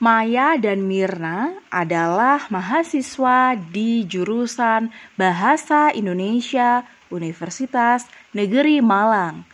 [0.00, 9.44] Maya dan Mirna adalah mahasiswa di jurusan Bahasa Indonesia Universitas Negeri Malang.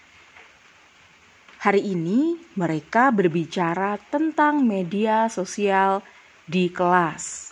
[1.58, 6.06] Hari ini mereka berbicara tentang media sosial
[6.46, 7.50] di kelas.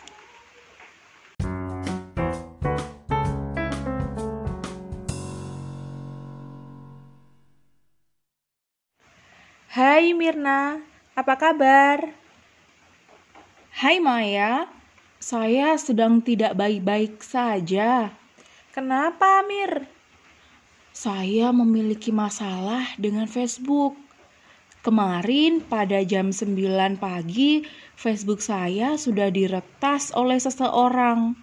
[9.75, 10.79] Hai Mirna,
[11.19, 12.23] apa kabar?
[13.75, 14.71] Hai Maya,
[15.19, 18.07] saya sedang tidak baik-baik saja.
[18.71, 19.91] Kenapa, Mir?
[20.95, 23.99] Saya memiliki masalah dengan Facebook.
[24.79, 26.55] Kemarin pada jam 9
[27.03, 27.67] pagi,
[27.99, 31.35] Facebook saya sudah diretas oleh seseorang.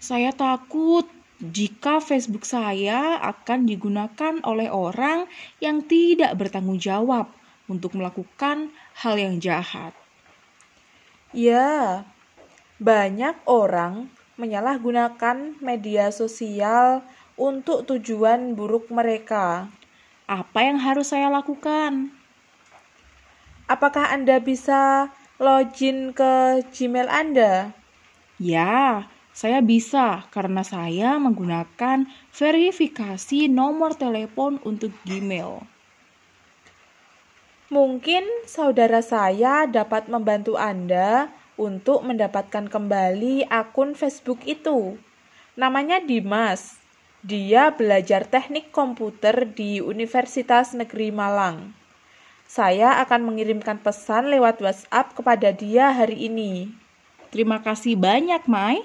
[0.00, 1.04] Saya takut
[1.44, 5.28] jika Facebook saya akan digunakan oleh orang
[5.60, 7.28] yang tidak bertanggung jawab
[7.68, 10.05] untuk melakukan hal yang jahat.
[11.34, 12.06] Ya,
[12.78, 14.06] banyak orang
[14.38, 17.02] menyalahgunakan media sosial
[17.34, 19.66] untuk tujuan buruk mereka.
[20.30, 22.14] Apa yang harus saya lakukan?
[23.66, 25.10] Apakah Anda bisa
[25.42, 27.74] login ke Gmail Anda?
[28.38, 35.75] Ya, saya bisa karena saya menggunakan verifikasi nomor telepon untuk Gmail.
[37.66, 44.94] Mungkin saudara saya dapat membantu Anda untuk mendapatkan kembali akun Facebook itu.
[45.58, 46.78] Namanya Dimas.
[47.26, 51.74] Dia belajar teknik komputer di Universitas Negeri Malang.
[52.46, 56.70] Saya akan mengirimkan pesan lewat WhatsApp kepada dia hari ini.
[57.34, 58.78] Terima kasih banyak, Mai.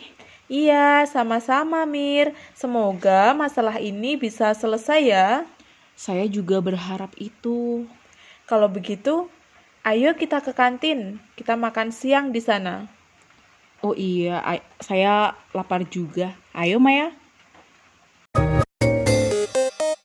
[0.50, 2.34] Iya, sama-sama, Mir.
[2.58, 5.46] Semoga masalah ini bisa selesai ya.
[5.94, 7.86] Saya juga berharap itu.
[8.50, 9.30] Kalau begitu,
[9.86, 11.22] ayo kita ke kantin.
[11.38, 12.90] Kita makan siang di sana.
[13.82, 14.42] Oh iya,
[14.78, 16.38] saya lapar juga.
[16.54, 17.21] Ayo Maya.